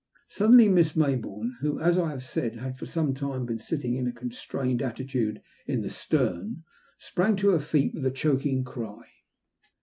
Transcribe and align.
Suddenly 0.29 0.67
Miss 0.69 0.93
Mayboumep 0.93 1.59
who, 1.59 1.79
as 1.79 1.95
I 1.99 2.09
have 2.09 2.23
said, 2.23 2.55
had 2.55 2.75
for 2.75 2.87
some 2.87 3.13
ti^e 3.13 3.45
been 3.45 3.59
sitting 3.59 3.93
in 3.93 4.07
a 4.07 4.11
constrained 4.11 4.81
attitude 4.81 5.43
in 5.67 5.81
the 5.81 5.91
stern, 5.91 6.63
sprang 6.97 7.35
to 7.35 7.49
her 7.51 7.59
feet 7.59 7.93
with 7.93 8.07
a 8.07 8.09
choking 8.09 8.63
cry. 8.63 9.05